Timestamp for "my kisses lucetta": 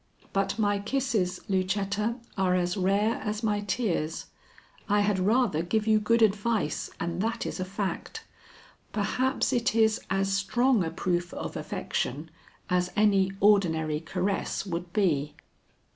0.57-2.15